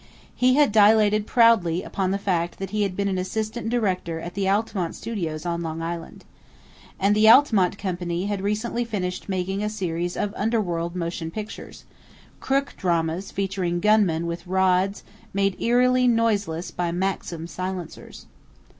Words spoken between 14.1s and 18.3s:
with "rods" made eerily noiseless by Maxim silencers.